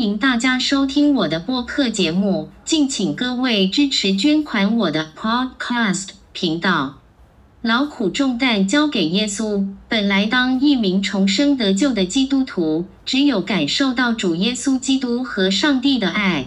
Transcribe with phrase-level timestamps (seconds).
[0.00, 7.00] 欢迎大家收听我的播客节目，敬请各位支持捐款我的 Podcast 频道。
[7.60, 9.68] 劳苦重担交给耶稣。
[9.90, 16.46] 本来当一名重生得救的基督徒，只有感受到主耶稣基督和上帝的爱。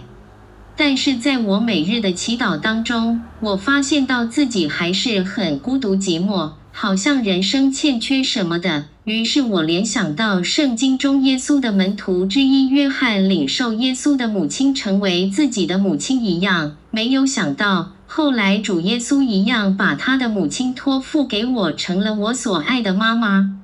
[0.76, 8.86] 但是在我每日的祈祷当中，我发现到自己还是很孤独寂寞，好像人生欠缺什么的。
[9.05, 23.59] 于是我联想到圣经中耶稣的门徒之一约翰领受耶稣的母亲成为自己的母亲一样，没有想到后来主耶稣一样把他的母亲托付给我，成了我所爱的妈妈。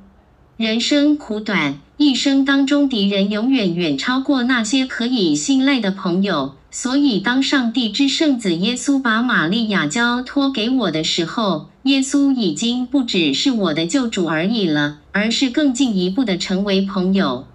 [0.57, 6.55] 人生苦短，一生当中敌人永远远超过那些可以信赖的朋友。
[6.69, 17.47] 所以，当上帝之圣子耶稣把玛利亚交托给我的时候，耶稣已经不只是我的救主而已了，而是更进一步的成为朋友。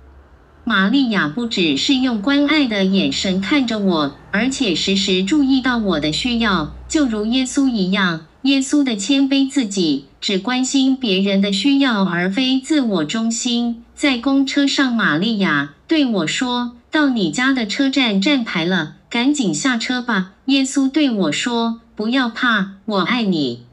[0.64, 8.26] 玛利亚不只是用关爱的眼神看着我，而且时时注意到我的需要，就如耶稣一样。
[8.42, 13.82] 耶稣的谦卑自己，只关心别人的需要，而非自我中心。
[13.94, 23.63] 在公车上，玛利亚对我说：“到你家的车站站牌了。”赶紧下车吧，耶稣对我说：“不要怕，我爱你。”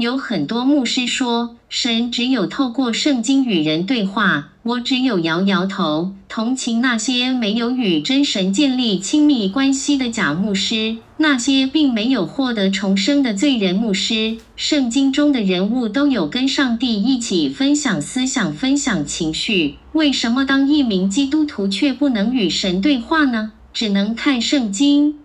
[0.00, 4.48] 有很多牧师说，神只有透过圣经与人对话。
[4.62, 14.38] 我只有摇摇头，同情那些没有与真神建立亲密关系的假牧师，那些并没有获得重生的罪人牧师。
[14.56, 23.52] 圣经中的人物都有跟上帝一起分享思想、分享情绪，为什么当一名基督徒却不能与神对话呢？
[23.74, 25.16] 只能看圣经，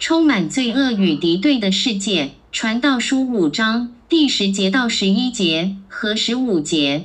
[0.00, 2.32] 充满罪恶与敌对的世界。
[2.50, 7.04] 传道书五章第十节到十一节和十五节。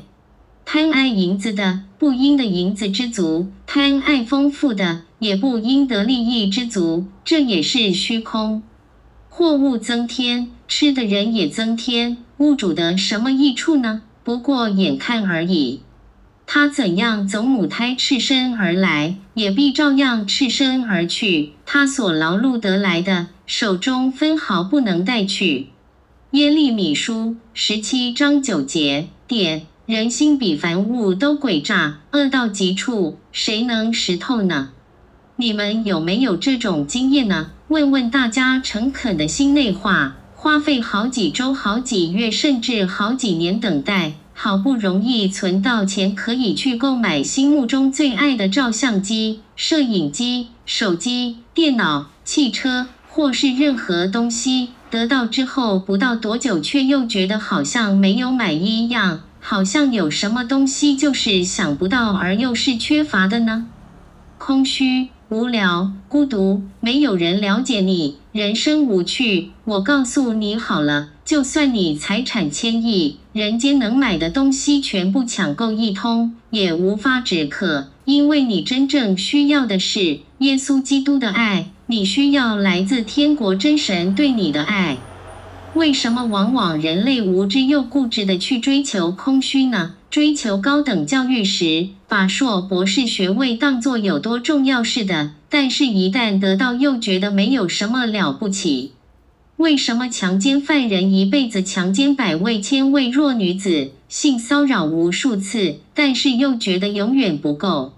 [0.63, 7.05] 贪爱银子的，不应的银子之足；贪爱丰富的，也不应得利益之足。
[7.25, 8.63] 这也是虚空。
[9.27, 14.03] 货物增添，吃的人也增添，物主的什么益处呢？
[14.23, 15.81] 不过眼看而已。
[16.47, 21.51] 他怎样走母胎赤身而来，也必照样赤身而去。
[21.65, 25.67] 他所劳碌得来的，手中分毫不能带去。
[26.33, 34.69] 耶利米书十七章九节点：人心比凡物都诡诈，恶到极处，谁能识透呢？
[35.35, 37.51] 你们有没有这种经验呢？
[37.67, 44.13] 问问大家诚恳的心内话，花费好几周、好几月，甚至好几年等待。
[44.33, 54.69] 好不容易存到钱，可以去购买心目中最爱的照相机、摄影机、手机、电脑、汽车，或是任何东西。
[54.93, 63.65] 得到之后不到多久，却又觉得好像没有买一样，好像有什么东西就是想不到，而又是缺乏的呢？
[64.37, 65.07] 空虚。
[65.29, 69.49] 无聊、孤独，没有人了解你，人生无趣。
[69.65, 84.97] 我告诉你好了，就算你财产千亿，人间能买的东西全部抢购一通，也无法止渴，因为你真正需要的是耶稣基督的爱，你需要来自天国真神对你的爱。
[85.73, 89.95] 为什么往往人类无知又固执的去追求空虚呢？
[90.09, 98.91] 追求高等教育时，把硕博士学位当作有多重要似的，但是，一旦得到又觉得没有什么了不起。
[99.57, 107.93] 为什么强奸犯人一辈子强奸百位、千位弱女子，性骚扰无数次，但是又觉得永远不够？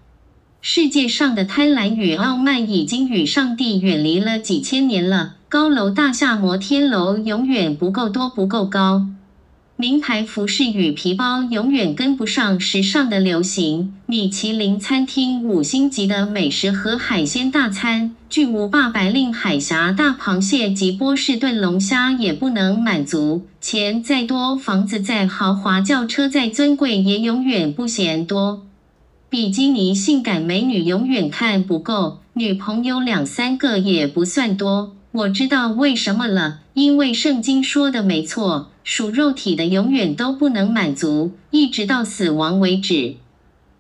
[0.67, 5.35] 世界上的贪婪与傲慢已经与上帝远离了几千年了。
[5.47, 9.05] 高楼大厦、摩天楼永远不够多、不够高。
[9.75, 13.93] 名牌服饰与皮包永远跟不上时尚的流行。
[14.07, 23.45] 米其林餐厅五星级的美食和海鲜大餐，巨无霸白令海峡大螃蟹及波士顿龙虾也不能满足。
[23.61, 28.65] 钱再多，房子再豪华，轿车再尊贵，也永远不嫌多。
[29.35, 34.95] 比基尼性感美女永远看不够，女朋友两三个也不算多。
[35.11, 38.71] 我知道为什么了，因为圣经说的没错。
[38.85, 43.15] 属肉体的永远都不能满足，一直到死亡为止。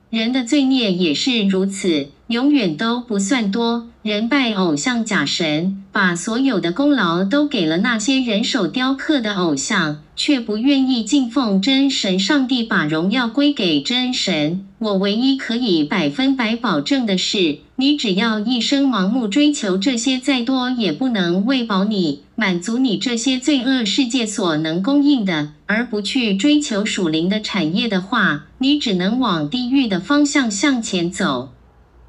[0.09, 3.87] 人的罪孽也是如此，永远都不算多。
[4.01, 14.64] 人拜偶像假神，把所有的功劳都给了那些人手雕刻的偶像，却不愿意敬奉真神上帝，把荣耀归给真神。
[14.77, 31.53] 我唯一可以百分百保证的是，你只要一生盲目追求这些，再多也不能喂饱你，满足你这些罪恶世界所能供应的，而不去追求属灵的产业的话，你只能往地狱的方向向前走。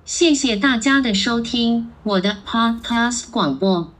[0.04, 3.95] 谢谢大家的收听，我的 Podcast 广播。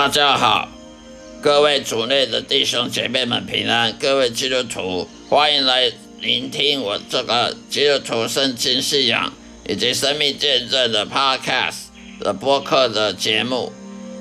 [0.00, 0.66] 大家好，
[1.42, 9.30] 各位主内的弟兄姐妹们平安，各位基督徒，欢迎来聆听我这个基督徒圣经信仰
[9.68, 11.74] 以及生命见证的 Podcast
[12.18, 13.74] 的播客的节目。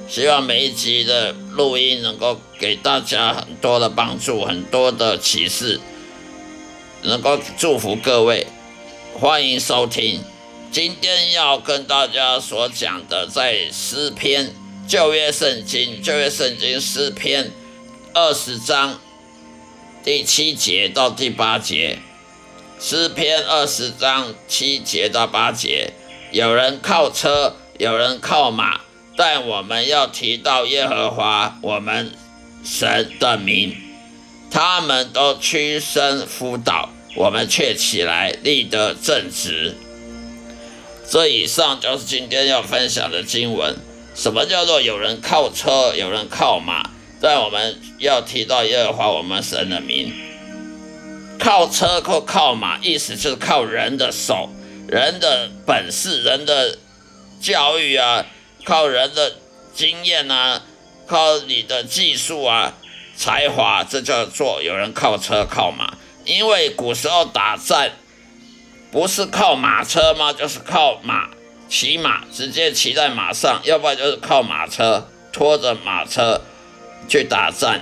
[0.09, 5.79] 希望每一集的录音能够给大家很多的帮助，很多的启示，
[7.03, 8.47] 能够祝福各位。
[9.17, 10.19] 欢迎收听。
[10.73, 14.53] 今天要跟大家所讲的，在诗篇。
[14.89, 17.51] 旧约圣经，旧约圣经诗篇
[18.11, 18.99] 二十章
[20.03, 21.99] 第七节到第八节，
[22.79, 25.93] 诗篇二十章七节到八节，
[26.31, 28.81] 有人靠车，有人靠马，
[29.15, 32.11] 但我们要提到耶和华我们
[32.65, 33.77] 神的名，
[34.49, 39.75] 他们都屈身辅导，我们却起来立得正直。
[41.07, 43.75] 这以上就是今天要分享的经文。
[44.19, 46.89] 什么叫做有人靠车，有人靠马？
[47.21, 50.13] 但我们要提到耶和华我们神的名。
[51.39, 54.49] 靠车或靠马，意思就是靠人的手、
[54.89, 56.77] 人的本事、人的
[57.39, 58.25] 教育啊，
[58.65, 59.37] 靠人的
[59.73, 60.63] 经验啊，
[61.07, 62.73] 靠你的技术啊、
[63.15, 65.93] 才华，这叫做有人靠车靠马。
[66.25, 67.93] 因为古时候打战
[68.91, 70.33] 不是靠马车吗？
[70.33, 71.29] 就是靠马。
[71.69, 76.41] 骑马直接骑在马上，要不然就是靠马车拖着马车
[77.07, 77.79] 去打仗。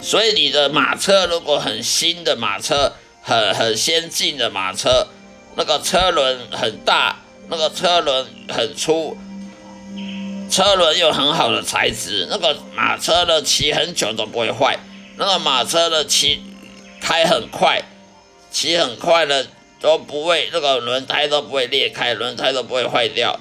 [0.00, 5.08] 所以你的马车如果很新的马车，很很先进的马车，
[5.56, 7.16] 那个车轮很大，
[7.48, 9.16] 那个车轮很粗，
[10.48, 14.78] 车轮又很好的材质，那个马车呢骑很久都不会坏。
[15.16, 16.40] 那个马车呢骑
[17.00, 17.82] 开很快，
[18.52, 19.48] 骑很快的。
[19.84, 23.38] 都不会，那个轮胎都不会裂开，轮胎都不会坏掉。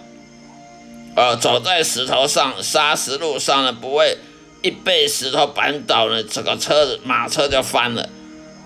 [1.15, 4.17] 呃，走在石头上、砂石路上呢，不会
[4.61, 8.09] 一被石头绊倒呢，整个车子马车就翻了。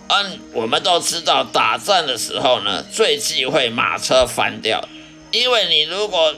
[0.07, 4.83] 嗯，我们都知道，打仗的时候呢，最忌讳马车翻掉，
[5.31, 6.33] 因为你如果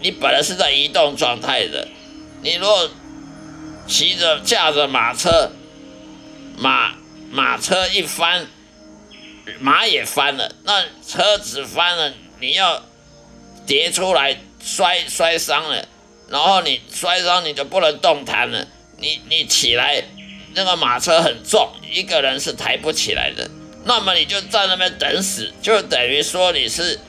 [0.00, 1.88] 你本来是在移动状态的，
[2.42, 2.88] 你如果
[3.88, 5.50] 骑着驾着马车，
[6.56, 6.92] 马
[7.32, 8.46] 马车一翻。
[9.60, 12.82] 马也翻了，那车子翻了，你要
[13.66, 15.86] 跌出来摔摔伤了，
[16.28, 18.66] 然后你摔伤你就不能动弹了，
[18.98, 20.04] 你你起来，
[20.54, 23.50] 那个马车很重，一个人是抬不起来的，
[23.84, 27.00] 那么你就在那边等死，就等于说你是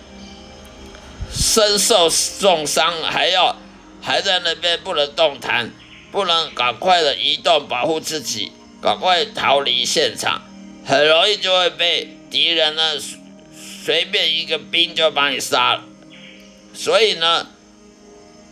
[1.32, 2.10] 身受
[2.40, 3.56] 重伤，还要
[4.02, 5.72] 还在那边不能动弹，
[6.12, 8.52] 不能赶快的移动保护自己，
[8.82, 10.42] 赶快逃离现场，
[10.86, 12.16] 很容易就会被。
[12.30, 12.82] 敌人呢，
[13.84, 15.84] 随便一个兵就把你杀了，
[16.74, 17.48] 所以呢，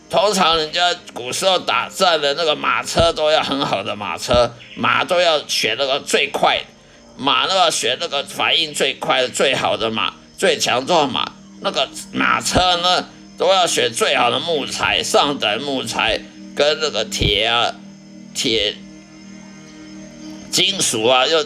[0.09, 6.63] 通常人家古时候打仗的那个马车都要很好的马车，马都要选那个最快，
[7.17, 11.33] 马都要选那个反应最快的最好的马，最强壮马。
[11.61, 16.19] 那个马车呢，都要选最好的木材，上等木材
[16.55, 17.75] 跟那个铁啊、
[18.33, 18.75] 铁、
[20.49, 21.45] 金属啊，要。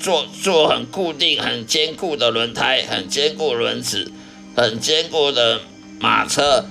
[0.00, 4.10] 做做很固定、很坚固的轮胎，很坚固轮子，
[4.56, 5.60] 很坚固的
[6.00, 6.64] 马车，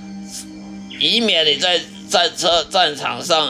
[0.98, 3.48] 以免你在战车战场上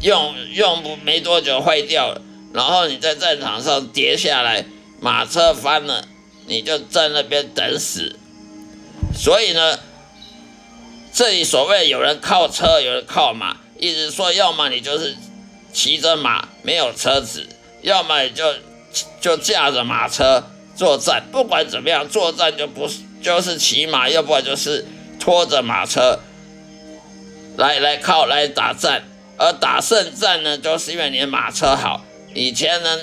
[0.00, 2.22] 用用不没多久坏掉了，
[2.54, 4.64] 然后你在战场上跌下来，
[5.00, 6.06] 马车翻了，
[6.46, 8.16] 你就在那边等死。
[9.12, 9.80] 所以呢，
[11.12, 15.16] 这里所谓有人靠车，有人靠马，意思说，要么你就是
[15.72, 17.48] 骑着马，没有车子。
[17.82, 18.54] 要么就
[19.20, 20.44] 就驾着马车
[20.74, 24.84] 作战，不管怎么样，作战就不是就是骑马，要不然就是
[25.20, 26.18] 拖着马车
[27.56, 29.04] 来来靠来打战。
[29.36, 32.04] 而打胜战呢，就是因为你的马车好。
[32.34, 32.98] 以前呢，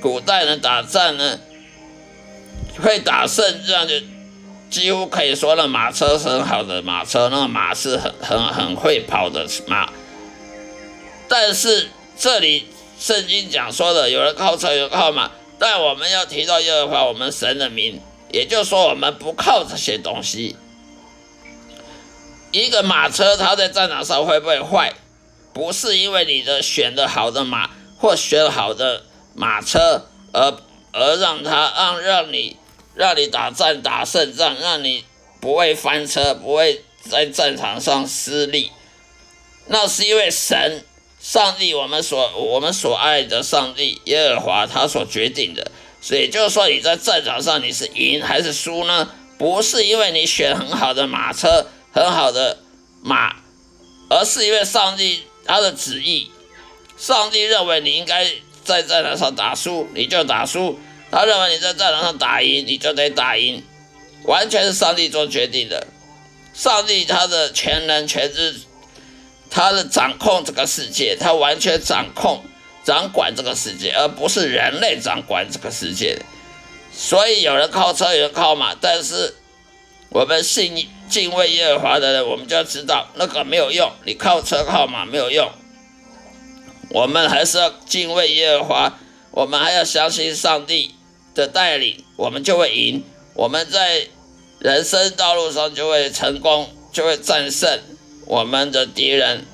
[0.00, 1.38] 古代人打仗呢，
[2.82, 3.94] 会打胜仗就
[4.68, 9.88] 几乎可以说那马车很好的马车，那个马是很很很会跑的马。
[11.28, 12.66] 但是这里。
[13.00, 17.98] 圣经讲说的，有人靠车，有人靠马，但我们要提到耶和华我们神的名，
[18.30, 20.54] 也就是说，我们不靠这些东西。
[22.52, 24.92] 一个马车，它在战场上会不会坏？
[25.54, 29.04] 不是因为你的选的好的马或选好的
[29.34, 30.58] 马车，而
[30.92, 32.58] 而让它让让你
[32.94, 35.06] 让你打战打胜仗，让你
[35.40, 38.70] 不会翻车，不会在战场上失利，
[39.66, 40.84] 那是因为神、
[41.20, 45.70] 上帝，我们所我们所爱的上帝耶和华他所决定的。
[46.00, 49.10] 所以就是说，你在战场上你是赢还是输呢？
[49.36, 52.58] 不是因为你选很好的马车、很好的
[53.02, 53.36] 马，
[54.08, 56.30] 而是因为上帝他的旨意。
[56.96, 58.26] 上帝认为你应该
[58.64, 60.78] 在战场上打输，你就打输；
[61.10, 63.62] 他认为你在战场上打赢，你就得打赢。
[64.24, 65.86] 完全是上帝做决定的。
[66.52, 68.54] 上帝他的全能全知，
[69.50, 72.44] 他的掌控这个世界，他完全掌控。
[72.82, 76.18] 掌管这个世界，而不是人类掌管这个世界。
[76.90, 79.34] 所以有人靠车，有人靠马，但是
[80.08, 83.92] 我们信敬畏耶和华的人，我们就要知道那个没有用。
[84.06, 85.52] 你靠车靠马没有用，
[86.88, 88.98] 我们还是要敬畏耶和华，
[89.30, 90.94] 我们还要相信上帝
[91.34, 93.04] 的带领，我们就会赢。
[93.34, 94.08] 我们在
[94.58, 97.78] 人生道路上就会成功，就会战胜
[98.30, 99.44] 我们的敌人。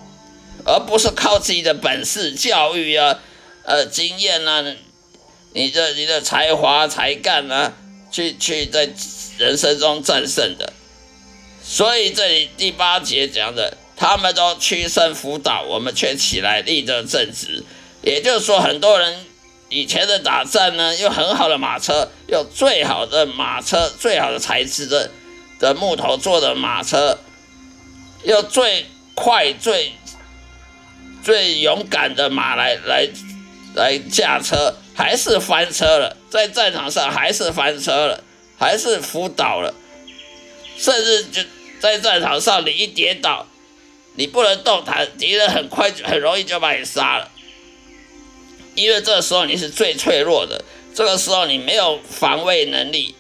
[0.68, 3.21] 而不是靠自己的本事、教育啊、
[3.62, 4.64] 呃经验啊，
[5.52, 7.73] 你的你的才华才干啊，
[8.11, 8.90] 去去在
[9.38, 10.73] 人生中战胜的。
[11.62, 17.62] 所以这里第八节讲的，他们都屈身辅导，我们却起来立正正直。
[18.02, 19.25] 也就是说，很多人
[19.68, 25.11] 以前的打仗呢，用很好的马车，用最好的马车、最好的材质的
[25.61, 27.18] 的木头做的马车，
[28.25, 29.93] 用最快最。
[31.25, 33.09] 最勇敢的马来来
[33.75, 38.23] 来驾车，还是翻车了，在战场上还是翻车了，
[38.57, 39.75] 还是扑倒了，
[40.79, 41.43] 甚至就
[41.81, 43.45] 在战场上，你一跌倒，
[44.15, 47.29] 你不能动弹，敌人很快就很容易就把你杀了，
[48.77, 53.17] 因为这时候你是最脆弱的，这个时候你没有防卫能力，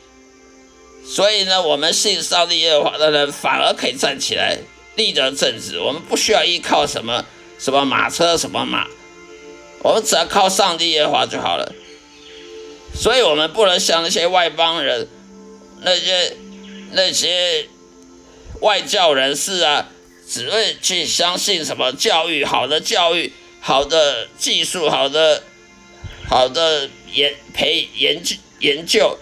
[1.04, 4.56] 所以呢，我们信上帝耶和华的人反而可以站起来
[4.96, 7.24] 立德正直，我们不需要依靠什么。
[7.58, 8.86] 什么马车什么马，
[9.80, 11.72] 我们只要靠上帝耶和华就好了。
[12.94, 15.08] 所以，我们不能像那些外邦人、
[15.80, 16.36] 那些
[16.92, 17.66] 那些
[18.60, 19.88] 外教人士啊，
[20.28, 25.42] 只会去相信什么教育好的教育、好的技术、好的
[26.28, 29.18] 好的研培研究研究、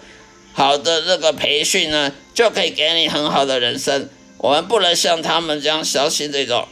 [0.51, 4.09] 好的那个培训呢，就可以给你很好的人生。
[4.37, 6.67] 我们不能像他们这样相信这种。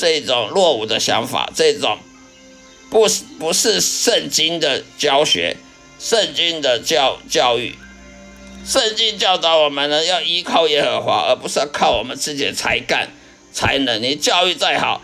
[0.00, 1.98] 这种落伍的想法，这种
[2.88, 5.56] 不是不是圣经的教学，
[5.98, 7.74] 圣经的教教育，
[8.64, 13.10] 圣经教导我们呢，要依靠耶和华，而不是要靠我们自己的才干
[13.52, 14.00] 才能。
[14.00, 15.02] 你教育再好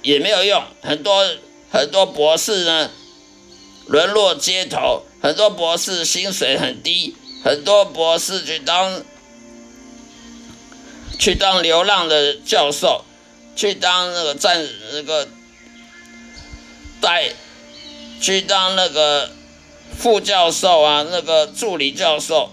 [0.00, 1.28] 也没有用，很多
[1.70, 2.90] 很多博士呢
[3.86, 7.14] 沦落街头，很多博士薪水很低，
[7.44, 9.02] 很多博士去当
[11.18, 13.04] 去当流浪的教授。
[13.56, 15.28] 去当那个战那个
[17.00, 17.32] 带，
[18.20, 19.30] 去当那个
[19.96, 22.50] 副教授啊，那个助理教授，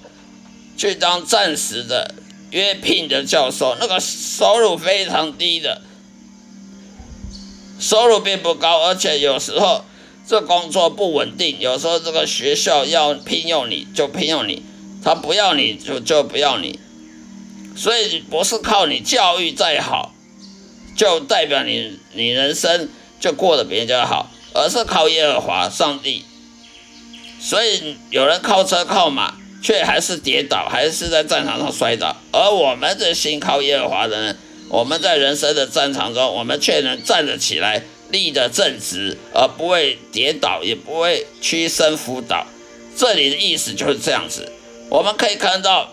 [0.77, 2.13] 去当暂时的
[2.51, 5.81] 约聘的教授，那个收入非常低的，
[7.79, 9.83] 收入并不高，而且有时候
[10.27, 14.61] 这工作不稳定，有时候这个学校要聘用你就聘用你，
[15.03, 16.79] 他不要你就就不要你，
[17.75, 20.13] 所以不是靠你教育再好。
[20.93, 26.25] 就代表你你人生就过得比人家好，而是靠耶和华上帝。
[27.39, 32.15] 所以有人靠车靠马，却还是跌倒，还是在战场上摔倒。
[32.31, 34.37] 而我们这心靠耶和华的人，
[34.69, 42.45] 我们在人生的战场中，我们却能站得起来，立得正直，而不会跌倒，也不会屈身辅导。
[42.95, 44.51] 这里的意思就是这样子。
[44.89, 45.89] 我们可以看到，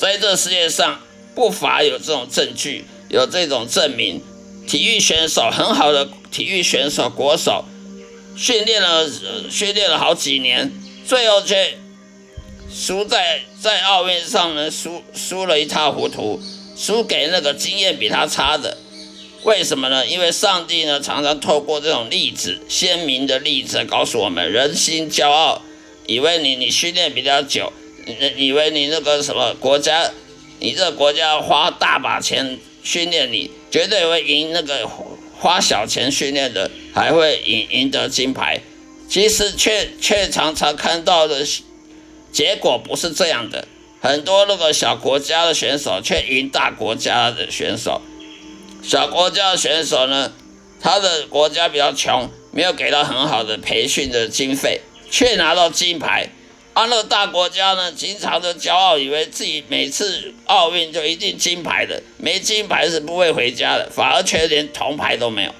[0.00, 0.98] 在这世界上
[1.34, 2.86] 不乏有这种证据。
[3.10, 4.22] 有这种证明，
[4.68, 7.64] 体育选手很好的体育选手国手，
[8.36, 9.10] 训练了
[9.50, 10.70] 训练了好几年，
[11.04, 11.76] 最后却
[12.72, 16.40] 输在在奥运上呢，输输了一塌糊涂，
[16.76, 18.78] 输给那个经验比他差的。
[19.42, 20.06] 为什么呢？
[20.06, 25.62] 因为上帝呢常常透过这种例子，鲜明的例子告诉我们，人心骄傲，
[26.06, 27.72] 以为你你训练比较久，
[28.36, 30.10] 以为你那个什么国家，
[30.58, 32.58] 你这个国家花大把钱。
[32.82, 34.88] 训练你绝对会赢那个
[35.38, 38.58] 花小钱训练的，还会赢赢得金牌。
[39.06, 41.46] 其实却却常常看到的
[42.32, 43.68] 结果不是这样的，
[44.00, 48.00] 很多那个小国家的选手却赢大国家的选手。
[48.82, 50.32] 小国家的选手呢，
[50.80, 56.30] 他的国家比较穷，没有给到很好的培训的经费，却拿到金牌。
[56.80, 65.54] 欢乐大国家呢，经常的骄傲，以为自己每次奥运就一定金牌的，没金牌是不会回家的，反而却连铜牌都没有。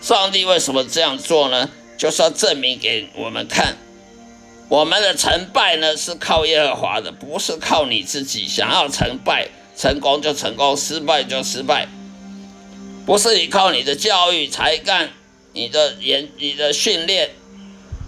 [0.00, 1.68] 上帝为什么这样做呢？
[1.98, 3.76] 就是要证明给我们看，
[4.70, 8.48] 我们的成败呢是靠耶和华的，不是靠你自己。
[8.48, 11.86] 想要成败，成功就成功，失败就失败，
[13.04, 15.10] 不是你靠你的教育、才干、
[15.52, 17.32] 你的研、你的训练。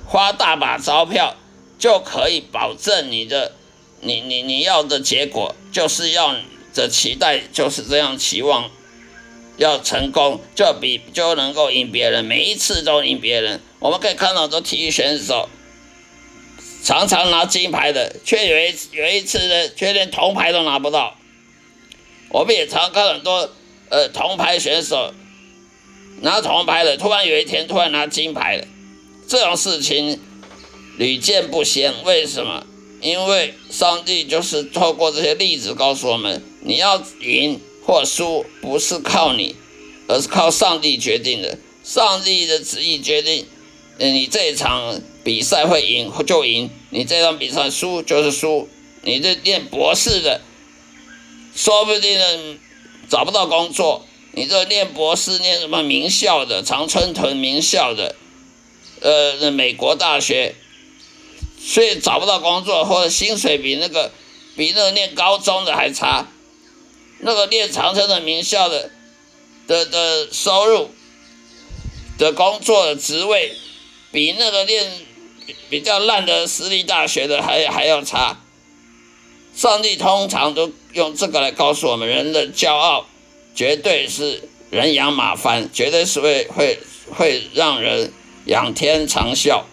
[0.09, 1.37] 花大把钞票
[1.79, 3.53] 就可以保证你的，
[4.01, 6.35] 你你你要的结果就是要
[6.73, 8.71] 的期待就是这样期望，
[9.59, 13.61] 要成功就比就能够赢别人，每一次都赢别人。
[13.81, 15.51] 我们可以看到很多体育选手
[16.83, 21.17] 常常拿金牌的，却有一有一次呢，却连铜牌都拿不到。
[22.31, 23.51] 我们也常看很多
[23.91, 25.13] 呃铜牌选手
[26.23, 28.65] 拿铜牌的，突然有一天突然拿金牌了。
[29.29, 30.19] 这种事情
[30.97, 32.65] 屡见不鲜，为什么？
[33.03, 39.55] 因为上帝就是透过这些例子告诉我们：你要赢或输，不是靠你，
[40.09, 41.59] 而是靠上帝决定的。
[41.85, 43.47] 上帝的旨意决定，
[43.99, 48.67] 你这场比赛会赢就赢，你这场比赛输就是输。
[49.03, 50.41] 你这念博士的，
[51.55, 52.59] 说不定
[53.11, 58.17] 找不到工作；你这念博士，念什么名校的，常春藤名校的。
[59.01, 60.55] 呃，美国大学，
[61.59, 64.13] 所以找不到工作，或者薪水比那个
[64.57, 66.27] 比那个念高中的还差，
[67.21, 68.91] 那个念长城的名校的
[69.67, 70.91] 的的收入
[72.17, 73.55] 的工作的职位，
[74.13, 74.91] 比那个念
[75.69, 78.41] 比较烂的私立大学的还还要差。
[79.55, 83.07] 上帝通常都用这个来告诉我们，人的骄傲
[83.55, 86.79] 绝对是人仰马翻，绝对是会会
[87.11, 88.13] 会让人。
[88.49, 89.65] 仰天长啸，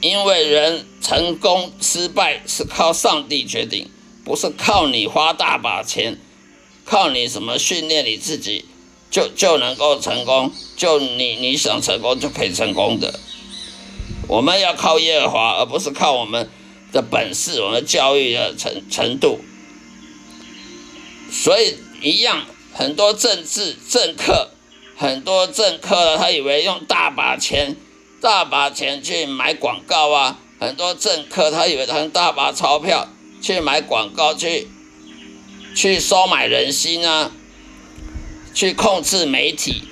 [0.00, 3.90] 因为人成功失败是靠上帝决定，
[4.24, 6.16] 不是靠你花大把钱，
[6.84, 8.66] 靠你什么训练你自己
[9.10, 13.18] 就就能够成功，就你你想成功就可以成功的。
[14.28, 16.48] 我们要靠耶和华，而不是靠我们
[16.92, 19.40] 的本事，我们教育的程程度。
[21.32, 24.52] 所以一样，很多政治政客。
[24.98, 27.76] 很多政客他以为用大把钱、
[28.20, 30.40] 大把钱去买广告啊。
[30.58, 33.08] 很多政客他以为他用大把钞票
[33.42, 34.68] 去买广告，去
[35.74, 37.30] 去收买人心啊，
[38.54, 39.82] 去控制媒体，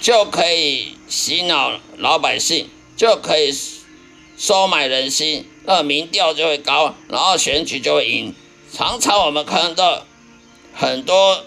[0.00, 3.52] 就可以洗脑老百姓，就可以
[4.38, 8.32] 收买人心，那民调就会高，然后选举就会赢。
[8.72, 10.06] 常常我们看到
[10.72, 11.44] 很多。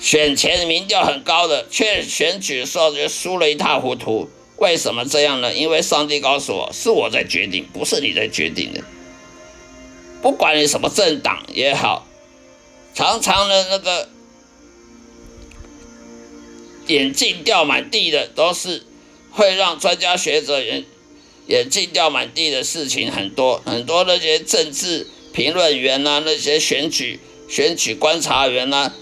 [0.00, 4.30] 选前民调很高的，却选举的时候就输了一塌糊涂。
[4.56, 5.52] 为什么这样呢？
[5.54, 8.82] 因为上帝告诉我，是我在决定，不是你在决定的。
[10.20, 12.06] 不管你什么政党也好，
[12.94, 14.08] 常常的那个
[16.88, 18.84] 眼镜掉满地的，都是
[19.30, 20.84] 会让专家学者眼
[21.46, 23.62] 眼镜掉满地的事情很多。
[23.64, 28.92] 很多那些政治评论员呐，那些选举选举观察员呐。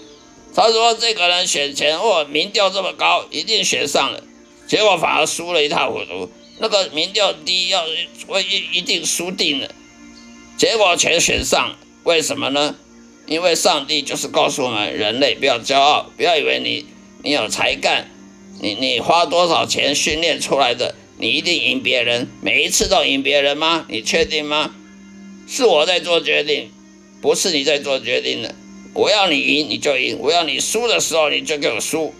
[0.55, 4.23] 他说：“这个人选前或民调这么高，一定选上了，
[4.67, 6.31] 结果反而输了一塌糊涂。
[6.59, 7.85] 那个民调低，要
[8.27, 9.69] 会一一定输定了，
[10.57, 11.75] 结果全选上。
[12.03, 12.75] 为什么呢？
[13.27, 16.87] 因为上帝就是告诉我们，人类不要骄傲，不要以为你
[17.23, 18.09] 你有才干，
[18.59, 23.85] 你你花多少钱训练出来的，你一定赢别人，每一次都赢别人吗？
[23.89, 24.73] 你确定吗？
[25.47, 26.71] 是我在做决定，
[27.21, 28.55] 不是你在做决定的。”
[28.97, 32.15] 我要你赢，你就赢；我要你输的时候，你就给我输。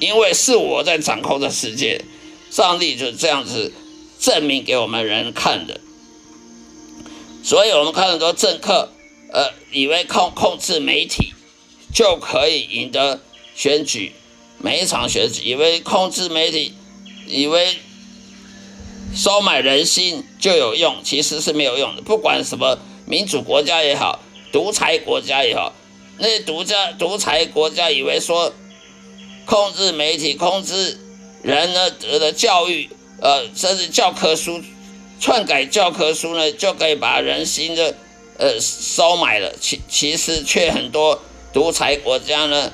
[0.00, 2.04] 因为是我在掌控这世界，
[2.50, 3.72] 上帝就这样子
[4.18, 5.80] 证明给我们人看的。
[7.44, 8.90] 所以，我们看很多政客，
[9.30, 11.32] 呃，以为控控制媒体
[11.94, 13.20] 就可以赢得
[13.54, 14.12] 选举，
[14.58, 16.74] 每一场选举，以为控制媒体，
[17.28, 17.76] 以为
[19.14, 22.02] 收买人心就有用，其实是没有用的。
[22.02, 24.18] 不管什么民主国家也好。
[24.54, 25.74] 独裁国家也好，
[26.18, 28.54] 那些独家独裁国家以为说
[29.44, 30.96] 控制媒体、控制
[31.42, 31.90] 人的
[32.20, 32.88] 的教育，
[33.20, 34.62] 呃，甚至教科书
[35.18, 37.96] 篡改教科书呢，就可以把人心的
[38.38, 39.52] 呃收买了。
[39.60, 41.20] 其其实却很多
[41.52, 42.72] 独裁国家呢，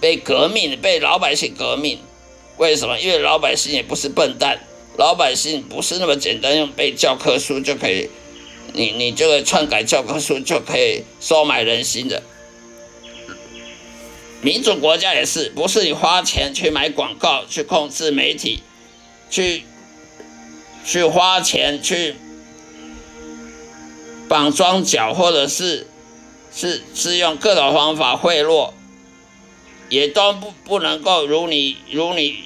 [0.00, 2.00] 被革命，被老百姓革命。
[2.56, 2.98] 为什么？
[2.98, 4.58] 因为老百姓也不是笨蛋，
[4.98, 8.10] 老百姓不是那么简单用背教科书就可以。
[8.72, 12.22] 你你这个篡改教科书就可以收买人心的，
[14.40, 18.62] 民主国家也是，不是你花钱去买广告，去控制媒体，
[19.28, 19.64] 去
[20.84, 22.14] 去花钱去
[24.28, 25.88] 绑庄脚，或者是
[26.54, 28.72] 是是用各种方法贿赂，
[29.88, 32.38] 也都不不能够如你如你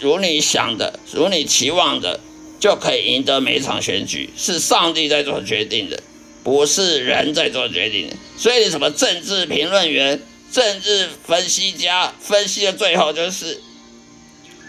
[0.00, 2.20] 如你想的，如你期望的，
[2.66, 4.30] 就可以赢得每一场选举。
[4.36, 6.02] 是上帝在做决定的，
[6.42, 8.16] 不是人在做决定的。
[8.36, 13.60] 所以，什么政治评论员、政治分析家分析的最后就是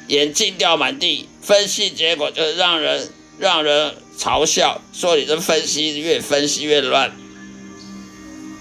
[0.08, 3.96] 眼镜掉满地，分析结果就是让人让人。
[4.18, 7.16] 嘲笑说：“你这分析越分析越乱，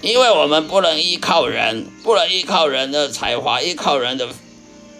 [0.03, 4.29] 因为我们不能依靠人，不能依靠人的才华，依靠人的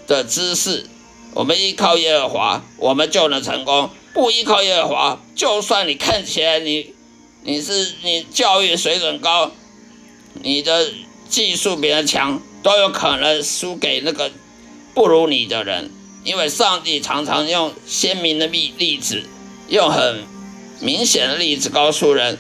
[0.08, 0.88] 的知识，
[1.36, 3.92] 我们依靠耶和华，我们就能成功。
[4.18, 6.96] 不依靠耶和华，就算你看起来你
[7.44, 9.52] 你是你教育水准高，
[10.42, 10.92] 你的
[11.30, 14.32] 技术比人强，都有可能输给那个
[14.96, 15.92] 不如你的人。
[16.24, 19.24] 因为上帝常常用鲜明的例例子，
[19.70, 20.26] 用很。”
[20.80, 22.38] 明显的例子告诉人，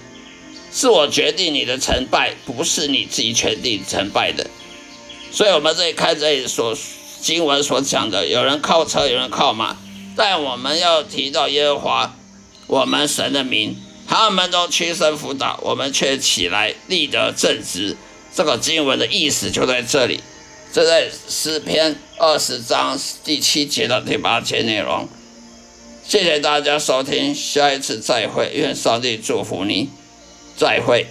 [0.71, 4.47] 是我决定你的成败，不是你自己决定成败的。
[5.31, 6.77] 所以，我们这里看这里所
[7.19, 9.75] 经文所讲的，有人靠车，有人靠马，
[10.17, 12.15] 但我们要提到耶和华，
[12.65, 13.77] 我们神的名，
[14.07, 17.95] 他们都屈身辅导，我们却起来立得正直。
[18.33, 20.19] 这个经文的意思就在这里，
[20.73, 25.07] 这在诗篇二十章第七节到第八节内容。
[26.03, 29.89] 谢谢大家收听，下一次再会，愿上帝祝福你，
[30.55, 31.07] 再会。